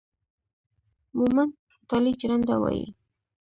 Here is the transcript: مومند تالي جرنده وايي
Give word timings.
مومند 1.17 1.53
تالي 1.89 2.11
جرنده 2.19 2.55
وايي 2.61 2.85